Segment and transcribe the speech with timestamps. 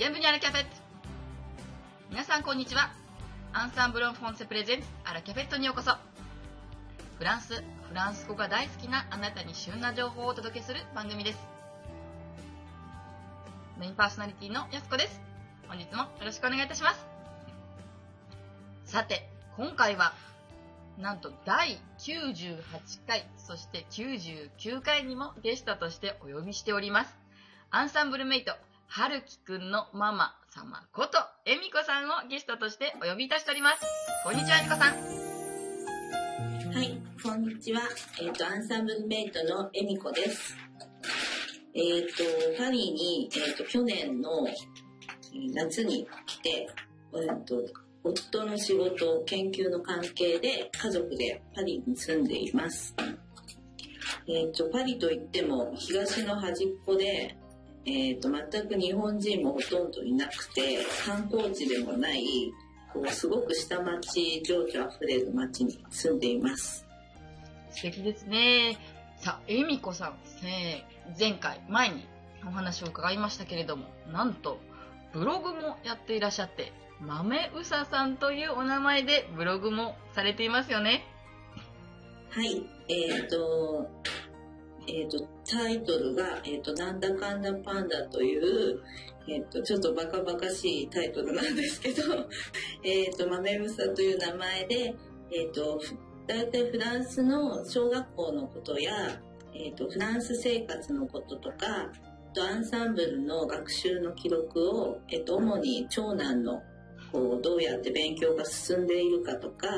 [0.00, 0.70] ビアンブニアラキャフェット
[2.10, 2.90] 皆さんこんにちは。
[3.52, 5.90] アンサンブロンフォンセプレゼンツアラキャフェットにようこそ。
[7.18, 7.62] フランスフ
[7.94, 11.38] ランス語が大好きなあなたに旬な情報をお届けする番組です。
[13.78, 15.20] メインパーソナリティのやすこです。
[15.68, 17.06] 本日もよろしくお願いいたします。
[18.86, 19.28] さて
[19.58, 20.14] 今回は
[20.96, 22.56] なんと第98
[23.06, 27.14] 回そして99回にもゲストとしてお呼びしております。
[27.70, 28.54] アンサンブルメイト
[28.92, 33.86] はるきくんのママ様ことえみこさんをゲストとしてお呼びいたしております
[34.24, 34.94] こんにちはえみこさん
[36.74, 37.82] はい、こんにちは。
[38.20, 40.56] えっ、と、アンサンブルメイトのエミコです。
[41.74, 44.46] えっ、と、パリに、えっ、と、去年の
[45.52, 46.68] 夏に来て、
[47.12, 47.64] えっ、と、
[48.04, 52.94] 夫の仕事、研究の関係で家族でパリに住んでいます。
[54.28, 57.36] えっ、と、パリといっても東の端っこで、
[57.86, 62.52] えっ、と、全く日本人もほとんどいなくて、観光地でもない、
[62.92, 66.84] こうすごく下町情緒あふれる町に住んでいます。
[67.70, 68.78] 素敵ですね。
[69.16, 70.14] さあえみこさん
[70.46, 72.06] えー前回前に
[72.46, 74.58] お話を伺いましたけれどもなんと
[75.12, 81.04] ブログもやっていらっしゃって豆うささんというお名前でブログもされていますよね。
[82.30, 83.90] はい、えっ、と、
[84.90, 88.80] えっ、と、タイトルが、えっ、と、なんだかんだパンダという、
[89.28, 92.02] えっ、と、ちょっとバカバカしいタイトルなんですけど、
[92.84, 94.94] えっと、豆むさという名前で、
[95.32, 99.20] えっ、と、ふ大体フランスの小学校のことや、
[99.54, 101.90] えっ、と、フランス生活のこととか、
[102.32, 106.62] とアンサンブルの学習の記録を、えっ、と、主に長男の、
[107.12, 109.68] こう、どうやって勉強が進んでいるかとか、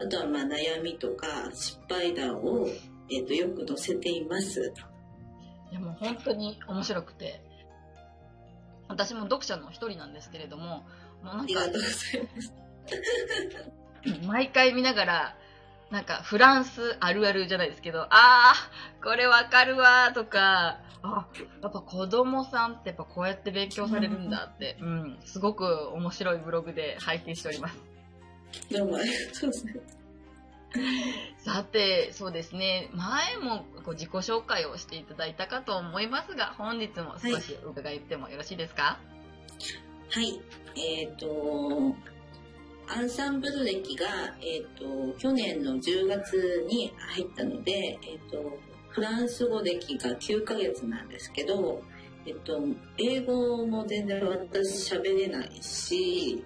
[0.00, 2.68] あとはまあ悩みとか失敗談を、
[3.10, 4.72] えっとよく載せています。
[5.70, 7.42] いやもう本当に面白くて
[8.88, 10.86] 私も読者の一人なんですけれども
[11.22, 11.46] もう。
[14.26, 15.36] 毎回見ながら
[15.90, 21.26] なんかフランスあるあるじゃないですけどあーこれわかるわーとかあ
[21.62, 27.76] やっぱ子供さんってやっぱこうやって勉強されるんだって、 うん、すごく面白いブログで拝見しております
[28.70, 29.97] どうもありがとうございます。
[31.38, 32.90] さてそうですね。
[32.92, 39.00] 前もこう自己紹介をしていただいたかと思いますが本日も少し伺ってもよろしいですか、
[40.10, 40.40] はい。
[40.76, 41.94] えっ、と、
[42.86, 44.06] アンサンブル歴が、
[44.40, 48.58] えっ、と、去年の10月に入ったので、えっ、と、
[48.88, 51.82] フランス語歴が9ヶ月なんですけど、
[52.24, 52.62] えっ、と、
[52.96, 56.42] 英語も全然私喋れないし、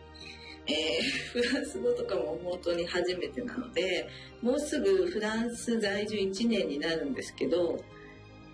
[0.67, 4.09] えーフランス語とかも本当に初めてなので、
[4.43, 7.83] もうすぐフランス在住1年になるんですけど、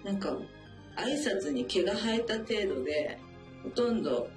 [0.04, 0.36] なんか、
[0.96, 3.18] 挨拶に毛が生えた程度で、
[3.62, 4.28] ほとんど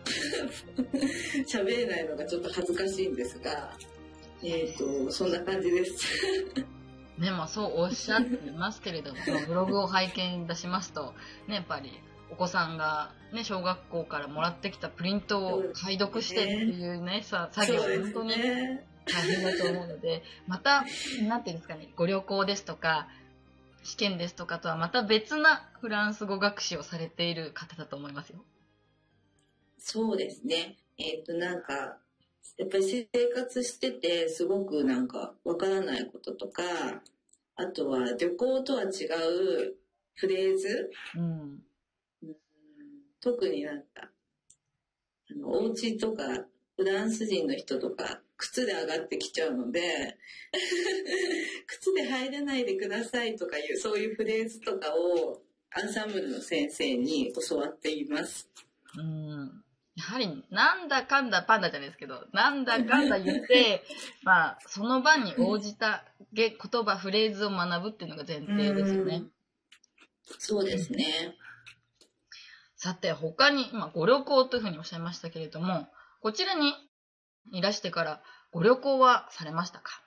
[1.47, 3.71] 喋れないのがちょっと恥ずかしいんですが、
[4.43, 5.93] えっ、と、そんな感じです。
[7.17, 11.13] ね、まあそうおっしゃってますけれども、ブログを拝見いたしますと、
[11.47, 11.91] ね、やっぱり
[12.31, 18.87] お子さんがね、小学校からもらってきたプリントを解読してっていうね、さ作業本当にね。
[19.05, 20.85] 大変だと思うので、また、
[21.27, 23.07] なんていうんですかね、ご旅行ですとか、
[23.83, 28.43] 試験ですとかとはまた別なフランス語学習をされている方だと思いますよ。
[29.79, 30.77] そうですね。
[30.97, 31.97] えっ、と、なんか、
[32.57, 36.63] やっぱり生活してて、すごくなんか、わからないこととか、
[37.55, 39.75] あとは旅行とは違う
[40.13, 41.21] フレーズ、うん。
[41.21, 41.63] うん
[43.21, 44.09] 特になんか、
[45.29, 46.45] あの、お家とか、
[46.75, 50.17] フランス人の人とか、靴で上がってきちゃうので、
[51.67, 55.43] 靴で入れないでくださいとかいう、そういうフレーズとかを、
[55.73, 58.49] アンサンブルの先生に教わっています。
[58.97, 59.63] うん。
[59.95, 63.83] やはり、なんだかんだパンダじゃないですけど、なんだかんだ言って、
[64.23, 69.31] まあ、その場に応じたげ言葉、フレーズを学ぶっていうのが前提ですよねうん。
[70.39, 71.35] そうですね。
[72.83, 75.87] さて、他に、ま、ご旅行というふうにおっしゃいましたけれども、
[76.19, 76.73] こちらに
[77.51, 80.01] いらしてからご旅行はされましたか？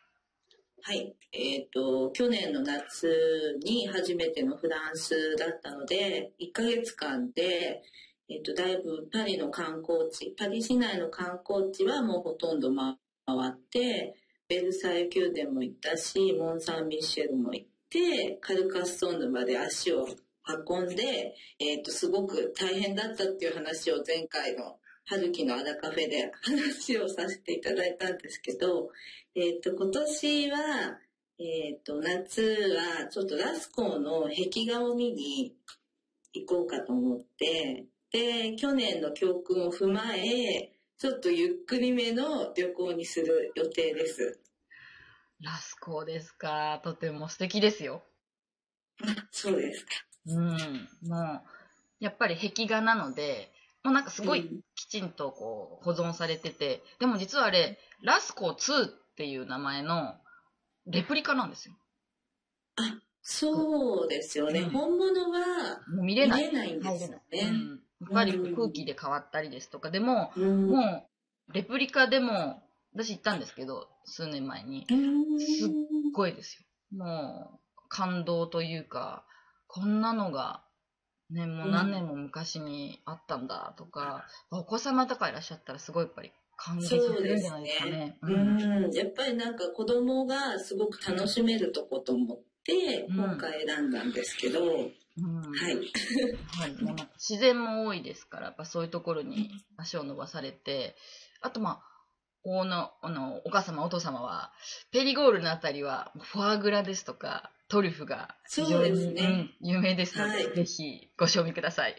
[0.83, 1.15] はい。
[1.31, 7.81] えっ、と、去年の夏に初めてのフランスだったので、1ヶ月間で、
[8.29, 12.97] えっ、と、だいぶパリの観光地、パリ市内の観光地はもうほとんど回
[13.51, 14.17] って、
[14.49, 20.09] ベルサイユ宮殿も行ったし、モン・サン・ミッシェルも行って、カルカッソンヌまで足を
[20.47, 28.91] 運んで、えっ、と、すごく大変だったっていう話を前回の春樹のアラカフェで話をさせていただいたんですけど、
[29.35, 30.59] えっ、と、今年は、
[31.39, 35.55] えっ、と、夏はちょっとラスコーの壁画を見に
[36.33, 44.41] 行こうかと思って、で、去年の教訓を踏まえ、ちょっとゆっくりめの旅行にする予定です。
[45.41, 46.81] ラスコですか。
[46.85, 48.03] とても素敵ですよ。
[49.03, 49.91] あ そうですか。
[50.27, 50.89] うん。
[51.09, 51.43] もう、
[52.01, 53.51] やっぱり壁画なので、
[53.83, 60.15] もうなんかすごいうんきちんとこう保存されてて、でも実はあれ、ラスコ2っていう名前の
[60.87, 61.75] レプリカなんですよ。
[62.77, 64.61] あ、そうですよね。
[64.61, 66.49] うん本物は見れない。
[66.49, 67.21] んですよ入れない。
[67.33, 67.51] うね。
[67.51, 67.81] ん。
[68.01, 71.07] やっぱり空気で変わったりですとか、でも、うんも
[71.49, 72.63] う、レプリカでも、
[72.95, 74.87] 私行ったんですけど、数年前に。
[74.91, 75.71] うんすっ
[76.13, 76.59] ごいです
[76.93, 76.99] よ。
[76.99, 79.25] もう、感動というか、
[79.75, 80.63] こんなのが、
[81.31, 87.91] ね、もう何年も昔にあったんだとか、お子様とかいらっしゃったらすごいやっぱり感激するんじゃすないですかね。
[87.91, 88.19] ね。。
[88.23, 88.89] ううん。
[88.89, 93.17] ん、やっぱりなんか子供がすごく楽しめるとこと思って、うん。
[93.17, 94.95] 今回選んだんですけど、はい。
[95.19, 95.43] うん。
[95.43, 100.95] はい、 もうなんか自然も多いですから、やっぱそういうところに足を伸ばされて、
[101.41, 101.94] あとまあ、
[102.45, 104.53] おのあのお母様、お父様は、
[104.93, 111.97] ペリゴールのあたりは、フォアグラですとか、トリュフが非常に、そうですねうん有名ですので、はいぜひご賞味ください。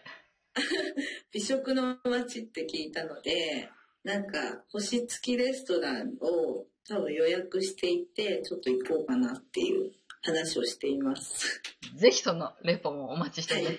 [1.34, 3.70] 美食の街って聞いたので、
[4.04, 11.62] なんか星付きレストランを多分予約していて、ちょっと行こうかなっていう話をしています。
[11.98, 13.78] ぜひそのレポもお待ちしております。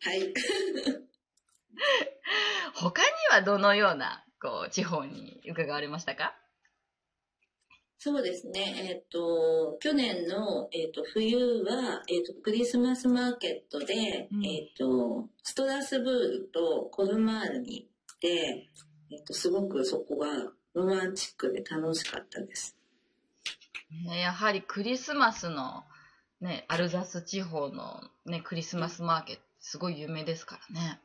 [0.00, 0.34] はい。
[2.74, 6.34] 他にはどのような、こう、地方に伺われましたか？
[8.02, 8.74] そうですね。
[8.88, 18.70] えっ、と、去年の、えっと冬は、えっとクリスマスマーケットで、うんえっとストラスブールとコルマールに行って、
[19.10, 20.28] えっとすごくそこが
[20.72, 22.74] ロマンチックで楽しかったです。
[24.06, 25.84] ねやはりクリスマスの、
[26.40, 31.00] ね、アルザス地方の、ね、クリスマスマーケット、すごい有名ですからね。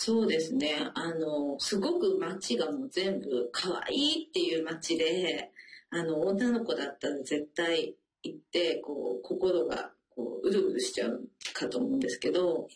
[0.00, 0.76] そうですね。
[0.94, 5.50] あの、すごく街がもう全部可愛いっていう街で、
[5.90, 12.68] あの、女の子だったら絶対行って、こう、心がこう、うるうるしちゃうかと思うんですけど、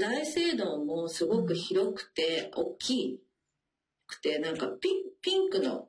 [0.00, 3.20] 大聖堂もすごく広くて、大き
[4.06, 5.86] くて、なんかピンピンクの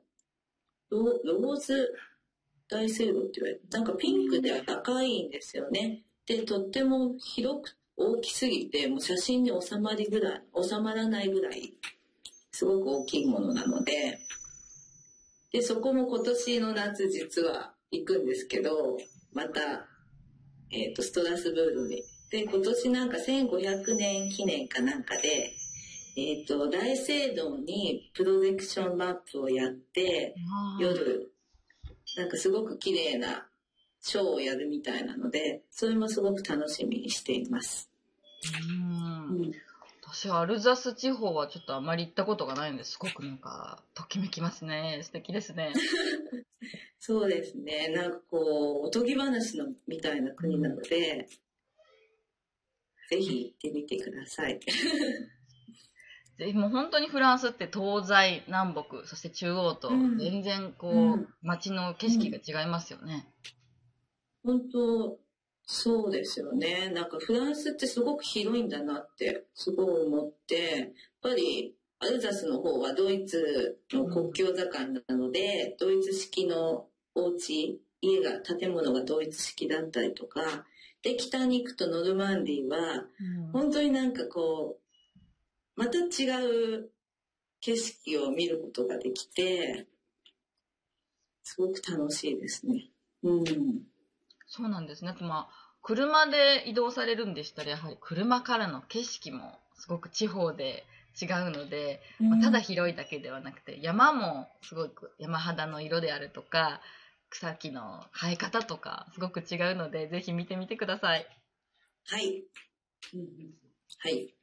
[0.90, 1.94] ロローズ
[2.68, 6.02] 大聖堂って言われて、なんかピンクで赤いんですよね。
[6.26, 11.74] で、とっても広く、大きすぎて、もう写真に収まりぐらい、収まらないぐらい、
[12.50, 14.18] すごく大きいものなので、
[15.52, 18.96] で、そこも今年の夏実は行くんですけど、
[19.32, 19.86] また、
[20.70, 22.02] えっ、と、ストラスブールに。
[22.30, 25.52] で、今年なんか1500年記念かなんかで、
[26.16, 30.34] えっ、と、大聖堂にプロジェクションマップをやって、
[30.78, 31.32] 夜、
[32.16, 33.46] なんかすごく綺麗な
[34.02, 37.88] ショーをやるみたいなので、それもすごく楽しみにしています。
[38.68, 39.40] うん。
[39.40, 39.52] うん。
[40.02, 42.98] 私はアルザス地方はちょっとあまり行ったことがないのです。
[42.98, 45.00] ごくなんかときめきますね。
[45.04, 45.72] 素敵ですね。
[46.98, 47.88] そうですね。
[47.88, 51.28] なんかこう、おとぎ話のみたいな国なので、
[53.08, 54.58] ぜひ行ってみてください。
[56.38, 60.18] でもう本当にフランスって東西南北そして中央とうん。
[60.18, 61.28] 全然こう、うん。
[61.42, 63.28] 街の景色が違いますよね、
[64.44, 65.18] 本当、
[65.64, 66.90] そうですよね。
[66.90, 70.88] なんかフランスってすごく広いんだなってすごい思って、やっ
[71.22, 74.54] ぱりアルザスの方はドイツの国境境
[75.08, 80.66] なので、ドイツ式のお家、家が、建物がドイツ式だったりとか、
[81.02, 86.26] で、北に行くとノルマンディーは、うん本当になんかこう、また違
[86.78, 86.90] う
[87.60, 89.86] 景色を見ることができて、
[91.44, 92.90] すごく楽しいですね。
[93.22, 93.91] うん。
[94.54, 95.14] そうなんですね。
[95.22, 100.84] まあ、車で移動されるんでしたら、やはり車からの景色もすごく地方で
[101.20, 106.82] 違うので、まあただ広いだけではなくて、山もすごく山肌の色であるとか、
[107.30, 111.26] 草木の生え方とか、すごく違うので、ぜひ見てみてください。
[112.10, 112.44] はい。
[114.00, 114.34] はい。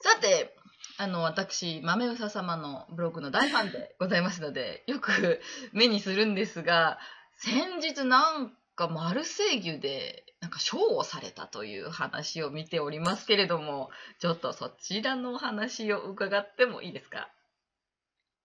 [0.00, 0.54] さて、
[0.96, 5.40] あの、私、豆うさ様のブログの大ファンでございますので、よく
[5.72, 6.98] 目にするんですが、
[7.36, 17.28] 先日なんかマルセイユで、なんかショーをされたという話を見ておりますけれども、ちょっとそちらのお話を伺ってもいいですか？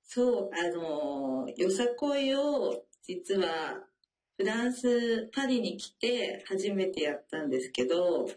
[0.03, 3.47] そう、あのよさこいを実は
[4.37, 8.27] フランス、パリに来て初めてやったんですけど、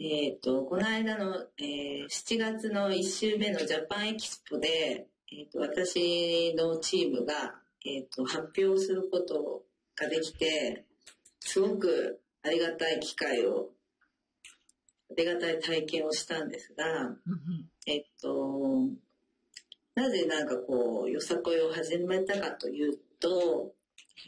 [0.00, 9.65] えっ、と、この間の、えー7月の1週目のジャパンエキスポで、えっ、と、私のチームが、えっ、と、発表すること
[9.96, 10.84] ができて、
[11.40, 13.70] すごくありがたい機会を
[15.16, 17.16] 手堅い体験をしたんですが、
[17.86, 18.88] えっと、
[19.94, 23.72] なぜなんかこう、よさこいを始めたかというと、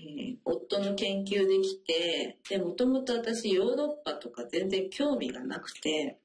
[0.01, 6.19] えー夫の研究できて、で、もともと私ヨーロッパとか全然興味がなくて、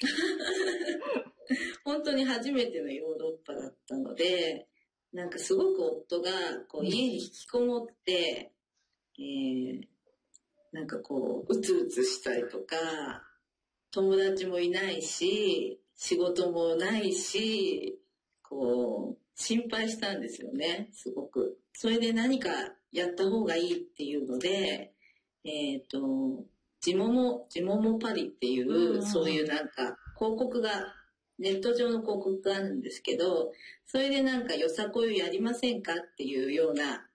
[1.84, 4.66] 本当に初めてのヨーロッパだったので、
[5.12, 6.30] なんかすごく夫が
[6.68, 8.52] こう家に引きこもって、
[9.18, 9.92] えー
[10.72, 12.76] なんかこう、うつうつしたりとか、
[13.90, 18.00] 友達もいないし、仕事もないし、
[18.42, 21.58] こう、心配したんですよね、すごく。
[21.74, 22.50] それで何か
[22.90, 24.94] やった方がいいっていうので、
[25.44, 25.98] えっ、と、
[26.80, 30.86] ジモモ、ジモモパリっていうそういうなんか、広告が、
[31.42, 33.52] ネット上の広告があるんですけど、
[33.86, 37.06] それでなんかよさこいをやりませんかっていうような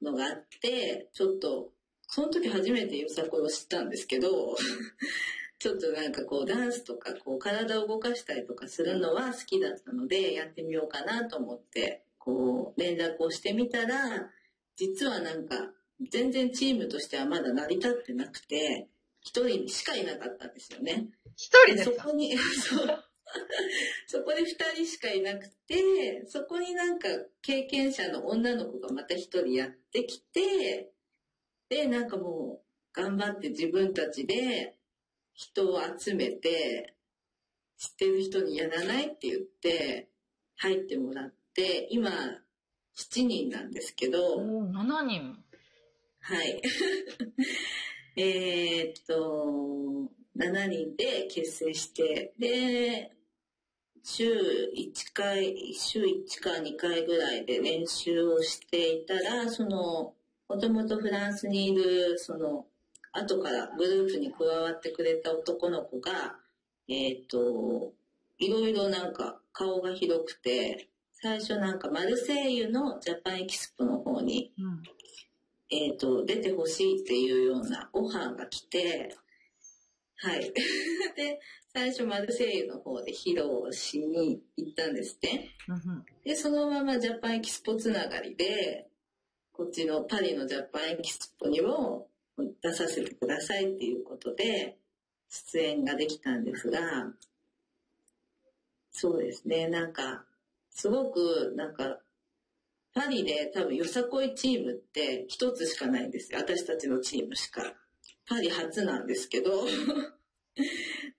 [0.00, 1.70] のがあって、ちょっと、
[2.08, 4.56] その時初めてよさこいを知ったんですけど、
[5.58, 14.30] ちょっとなんかこうダンスとかこう体を動かしたりとかするのは好きだったのでやってみようかなと思ってこう連絡をしてみたら
[14.76, 15.72] 実はなんか
[16.10, 18.88] 全然チームとしてはまだ成り立ってなくて
[19.22, 21.08] 一人しかいなかったんですよね。
[21.34, 22.02] 一人ですか？
[22.02, 23.04] そこに、 そう。
[24.06, 27.08] そこで二人しかいなくて、そこになんか
[27.42, 30.92] 経験者の女の子がまた一人やってきて、
[31.68, 34.78] で、なんかもう頑張って自分たちで
[35.32, 36.94] 人を集めて、
[37.76, 40.08] 知ってる人にやらないって言って
[40.56, 42.10] 入ってもらって、今
[42.96, 45.44] 7人なんですけど、おー7人。
[46.20, 46.62] はい。
[48.16, 53.12] えーっと、7人で結成して、で、
[54.04, 60.14] 週1回、週1か2回ぐらいで練習をしていたら、その、
[60.46, 62.66] もともとフランスにいる、その、
[63.12, 66.36] 後からグループに加わってくれた男の子が、
[66.86, 67.92] えーっと、
[68.38, 74.82] いろいろなんか顔が広くて、最初なんかマルセイユのジャパンエキスポの方にうん。
[75.70, 79.16] えっ、と、出てほしいっていうようなオファーが来て、
[80.16, 80.52] はい。
[81.16, 81.40] で、
[81.76, 85.56] 最初マルセイユの方で披露しに行ったんですね。
[86.24, 88.86] で、そのままジャパンエキスポつながりで、
[89.52, 92.06] こっちのパリのジャパンエキスポにも
[92.62, 94.78] 出させてくださいっていうことで、
[95.28, 97.12] 出演ができたんですが、
[98.92, 100.24] そうですね、なんか、
[100.70, 101.98] すごく、なんか、
[102.94, 106.38] パリで多分よさこいチームって一つしかないんですよ。
[106.38, 107.74] 私たちのチームしか。
[108.28, 109.66] パリ初なんですけど。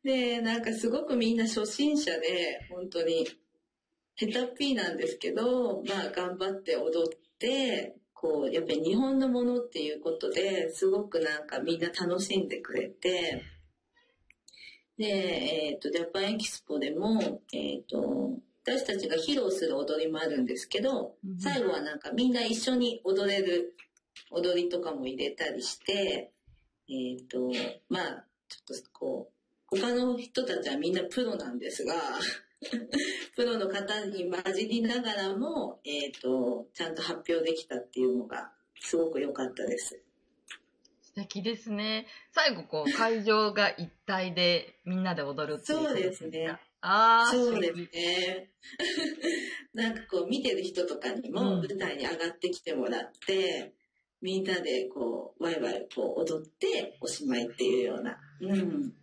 [0.05, 3.27] で、なんかすごくみんな初心者で、本当に、
[4.13, 13.41] ヘタっぴーなんですけど、まあ頑張って踊って、こう、やっぱり日本のものっていうことで、すごくなんかみんな楽しんでくれて、
[14.99, 23.75] で、えっ、と、ジャパンエキスポでも、えっ、と、私たちが披露する踊りもあるんですけど、うん最後はなんかみんな一緒に踊れる
[24.29, 26.31] 踊りとかも入れたりして、
[26.87, 27.51] えっ、と、
[27.89, 29.34] まあ、ちょっとこう、
[29.75, 31.95] 他の人たちはみんなプロなんですが、
[33.35, 40.01] プロの方に混じりながらも、えっ、と、ちゃんと発表できたっていうのが、すごく良かったです。
[41.01, 42.07] 素敵ですね。
[42.31, 45.79] 最後、こう、会場が一体でみんなで踊るっていう。
[45.79, 46.59] そうですね。
[46.81, 48.49] ああ、そうですね。
[49.73, 53.73] なんかこう見てる人とかにうんも舞台に上がってきてもらって、
[54.21, 58.17] みんなでこうワイワイこう踊っておしまいっていうような。
[58.41, 58.93] うん。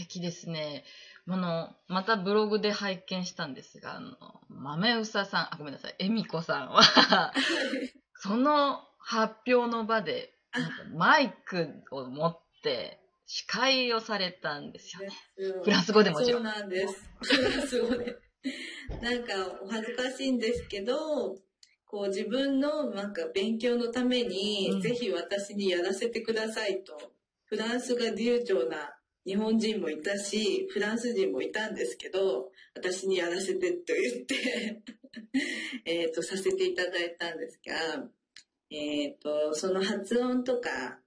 [0.00, 0.84] 素敵ですね。
[1.28, 4.16] あの、またブログで拝見したんですが、あの、
[4.48, 7.32] 豆うささん、あ、ごめんなさい、えみこさんは、
[8.16, 10.32] その発表の場で、
[10.94, 15.10] マイクを持って司会をされたんですよね。
[15.62, 16.42] フランス語でもちろん。
[16.42, 17.10] そうなんです。
[17.22, 18.16] フランス語で。
[19.00, 21.36] なんかお恥ずかしいんですけど、
[21.84, 26.98] こう自分のなんか勉強のために、うんぜひ私にやらせてくださいと、
[27.44, 28.96] フランスが流暢な
[29.26, 34.82] 日本人もいたし、フランス人もいたんですけど、私にやらせてと言って、
[35.84, 38.08] えっと、させていただいたんですが、
[38.70, 41.00] えっ、と、その発音とか、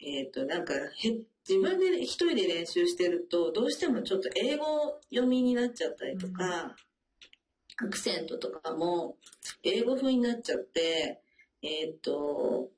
[0.00, 1.10] えっ、と、なんかへ、
[1.48, 6.76] 自分で一人で練習してると、どうしてもちょっと英語読みになっちゃったりとか、
[7.76, 9.16] アクセントとかも
[9.62, 11.22] 英語風になっちゃって、
[11.62, 12.70] えっ、と、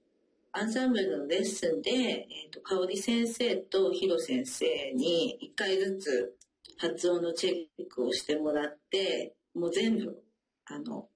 [0.52, 6.36] アンサンブルのレッスンで、えっ、と、香織先生とヒロ先生に一回ずつ
[6.78, 10.22] 発音のチェックをしてもらって、もう全部、
[10.66, 11.08] あの、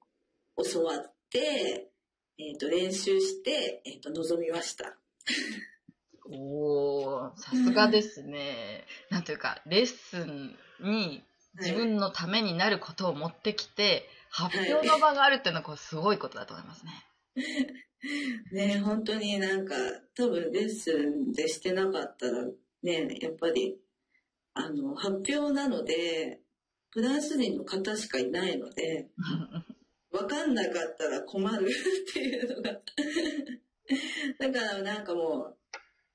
[0.73, 1.91] 教わって、
[2.39, 4.97] えっ、と、練習して、えっ、と、臨みました。
[6.31, 8.85] おー、さすがですね。
[9.11, 11.23] なんというか、レッスンに
[11.61, 16.93] 自分のためになることを持ってきて、発表の場があるっていうのはこれすごいことだと思いますね。
[18.53, 19.75] ね本当になんか、
[20.15, 22.47] 多分レッスンでしてなかったら、
[22.83, 23.79] ね、やっぱり、
[24.55, 26.41] あの、発表なので、
[26.91, 29.11] フランス人の方しかいないので、
[30.11, 31.67] わかんなかったら困る
[32.11, 32.81] っていうのが
[34.39, 35.55] だからなんかも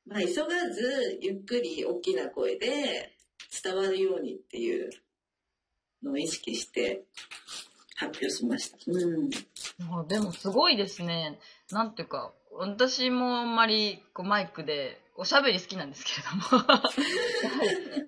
[0.07, 3.15] う、まあ、急がず、ゆっくり大きな声で
[3.63, 4.89] 伝わるようにっていう
[6.03, 7.05] のを意識して
[7.95, 8.77] 発表しました。
[8.87, 10.07] うん。
[10.07, 11.39] でもすごいですね。
[11.73, 16.65] なんていうか、私もあんまりこうマイクでおしゃべり好きなんですけれども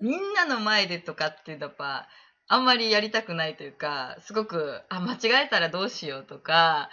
[0.02, 2.08] みんなの前でとかってやっぱ
[2.46, 6.90] あんまりやりたくないというか、すごく、あ、間違えたらどうしようとか、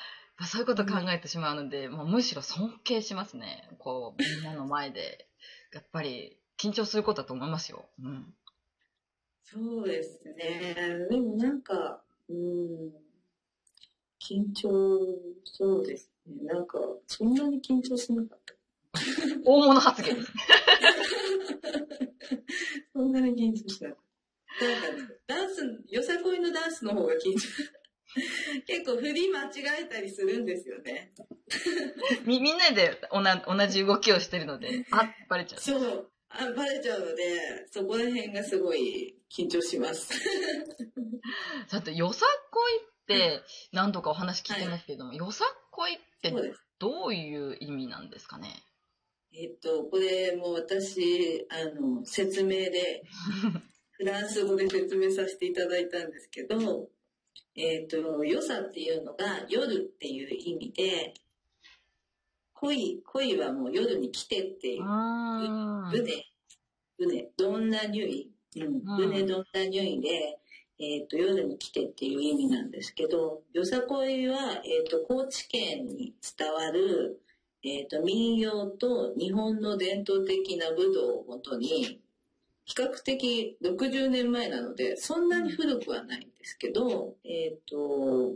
[0.48, 3.70] そういうこと考えてしまうので、もうむしろ尊敬しますね。
[3.78, 5.28] こう、みんなの前で。
[5.74, 7.86] やっぱり緊張することだと思いますよ。
[8.04, 8.34] うん。
[9.44, 10.76] そうですね。
[11.10, 12.92] でもなんか、うん、
[14.20, 14.70] 緊張、
[15.46, 16.11] そうですね。
[16.28, 18.54] なんか、そんなに緊張しなかった。
[19.46, 20.18] 大物発言。
[22.94, 23.98] そんなに緊張しなかっ
[24.60, 24.68] た。
[24.68, 27.48] なんか、ダンス、よさこいのダンスの方が緊張。
[28.68, 29.52] 結構振り間違
[29.84, 31.14] えたりするんですよね。
[32.26, 35.62] み、みんなで同じ動きをしてるので、あ、バレちゃう。
[35.62, 36.12] そう。
[36.30, 40.12] あバレちゃうので、そこら辺がすごい緊張します。
[41.72, 46.11] だって、よさこいって何度かお話聞いてますけども、はい、よさこいって
[46.80, 48.50] どういう意味なんですかね？
[49.34, 53.04] えっと、これも私、あの、説明で
[53.92, 56.90] フランス語で説明させていただいたんですけど、
[57.56, 61.14] えっ、ー、と、良さっていうのが夜っていう意味で、
[62.54, 64.84] 恋、恋はもう夜に来てっていう、
[65.92, 66.26] 船、
[66.98, 70.41] 船、どんな匂い、うん、船どんな匂いで、
[70.82, 77.22] えっ、ー、と、夜に来てっていう意味なんですけど、よさこいは、えっ、ー、と、高知県に伝わる、
[77.64, 82.02] えっ、と、民謡と日本の伝統的な武道をもとに、
[82.66, 88.34] 比較的60年前なので、そんなに古くはないんですけど、えっ、ー、と、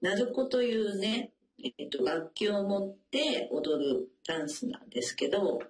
[0.00, 1.32] 鳴子というね、
[1.78, 5.60] えっ、と、楽器を持って踊るダンスなんですけど、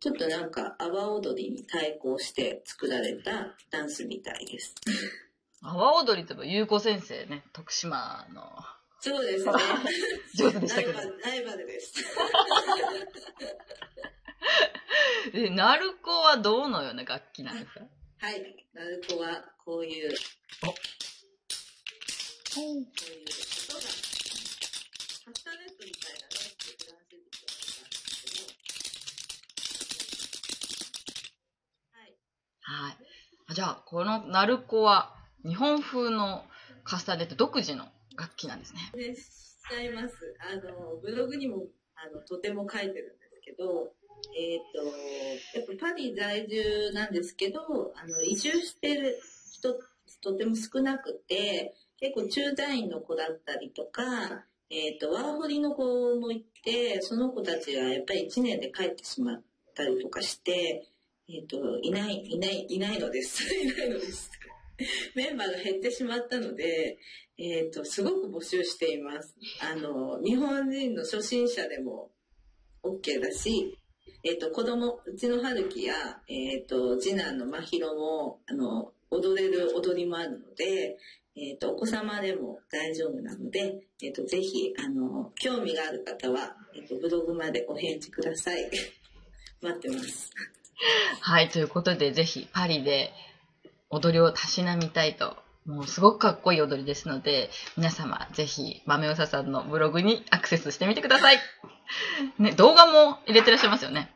[0.00, 4.74] ちょっとなんか、阿波踊りに対抗して作られたダンスみたいです。
[5.62, 8.42] 阿波踊りといえば、ゆうこ先生ね、徳島の。
[9.00, 9.52] そうですね。
[10.36, 10.92] 上手でしたけど。
[11.20, 11.94] ライバルです。
[15.34, 17.80] え、ナルコはどのような楽器なんですか
[18.18, 18.66] はい。
[18.72, 20.14] ナルコはこういう、
[20.62, 20.74] こ
[22.56, 22.90] ういう音が、
[23.80, 26.26] カスタネットみたいなね、
[26.58, 28.44] フランス人
[31.92, 32.14] はい。
[32.60, 32.96] はい。
[33.60, 35.14] じゃあ、このナルコは
[35.46, 36.46] 日本風の
[36.82, 37.84] カスタネット独自の
[38.16, 39.08] 楽器なんですね。
[39.08, 39.20] ね、し
[39.68, 40.14] ちゃいます。
[40.50, 43.92] あの、ブログにも、あの、とても書いてるんですけど、
[44.34, 49.20] えっ、ー、と、やっぱパリ在住なんですけど、あの、移住してる
[49.52, 49.78] 人、
[50.22, 59.42] とても少なくて、結構駐在員の子だったりとか、えっ、ー、と、ワーホリの子もいて、その子たちはやっぱり1年で帰ってしまっ
[59.74, 60.86] たりとかして、
[61.32, 63.44] えっ、ー、と、いない、いない、いないのです。
[63.54, 64.30] いないのです。
[65.14, 66.98] メンバーが減ってしまったので、
[67.38, 69.36] えっ、ー、と、すごく募集しています。
[69.60, 72.10] あの、日本人の初心者でも
[72.82, 73.78] OK だし、
[74.24, 75.94] えっ、ー、と、子供、うちの春樹や、
[76.28, 80.98] えっ、ー、と、次男の真宙も、あの、踊れる踊りもあるので、
[81.36, 88.68] えっ、と、お子様でも大丈夫なので、えっ、と、ぜひ、あの、興味がある方は、えっ、と、ブログまでお返事ください。
[89.62, 90.30] 待ってます。
[91.20, 93.12] はい、ということで、ぜひ、パリで
[93.90, 101.38] 踊りをたしなみたいともうすごくかっこいい踊りですので、皆様ぜひ、豆おささんのブログにアクセスしてみてください。
[102.38, 104.14] ね、動画も入れてらっしゃいますよね。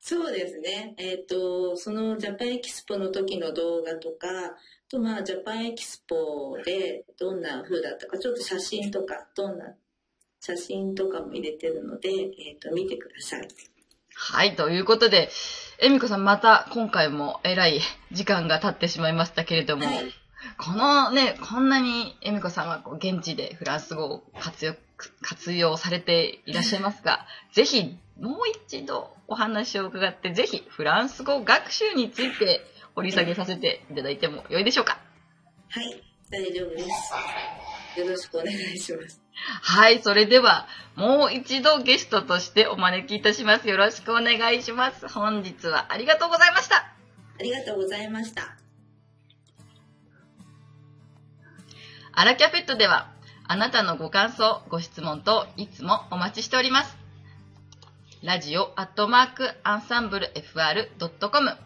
[0.00, 0.94] そうですね。
[0.98, 4.28] えっ、ー、と、そのジャパンエキスポの時の動画とか、
[4.88, 9.74] とまあジャパンエキスポでどんな風だったか、ちょっと写真とか、どんな
[10.40, 13.48] 写真とかも入れてるので、えっ、ー、と、見てください。
[14.14, 15.30] はい、ということで、
[15.80, 17.80] えみこさんまた今回もえらい
[18.12, 20.12] 時間が経ってしまいましたけれども、はい、
[20.58, 24.74] このね、こんなに恵美子さんはこう現地でフランス語を活用
[25.20, 32.60] 活用されていらっしゃいますが、ぜひもう一度お話を伺って、ぜひフランス語学習について
[32.94, 34.98] 掘り下げさせていただいてもよいでしょうか？
[35.70, 38.00] はい、大丈夫です。
[38.00, 39.21] よろしくお願いします。
[39.34, 43.68] はい、それでは、もう一度ゲストとしてお招きいたします。
[43.68, 45.08] よろしくお願いします。
[45.08, 46.76] 本日はありがとうございました。
[46.76, 48.56] ありがとうございました。
[52.12, 53.10] アラキャペットでは、
[53.48, 57.02] あなたのご感想、ご質問といつもお待ちしております。
[58.22, 61.56] ラジオアットマークアンサンブル FR.com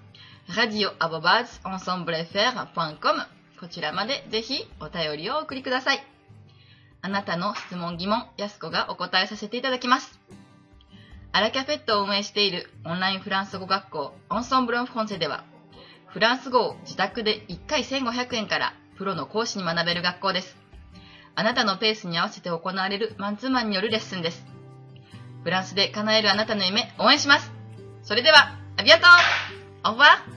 [0.57, 3.23] ラジオアボバーズアンサンブル FR.com
[3.61, 6.16] こちらまでぜひお便りをお送りください。
[7.03, 10.19] あなたの質問疑問、やすこがお答えさせていただきます。
[11.33, 15.45] アラキャフェットを運営しているオンラインフランス語学校オンソンブロンフォンセでは、
[16.07, 20.57] フランス語を自宅で1回1500円からプロの講師に学べる学校です。
[21.35, 24.45] あなたのペースに合わせて行われるマンツーマンによるレッスンです。
[25.45, 27.53] フランスで叶えるあなたの夢、応援します。
[28.03, 30.36] それでは、アビアトーオーバー